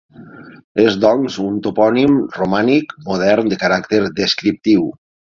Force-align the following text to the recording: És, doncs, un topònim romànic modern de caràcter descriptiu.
És, 0.83 0.95
doncs, 1.01 1.35
un 1.49 1.59
topònim 1.67 2.15
romànic 2.37 2.95
modern 3.11 3.51
de 3.53 3.59
caràcter 3.65 3.99
descriptiu. 4.21 4.89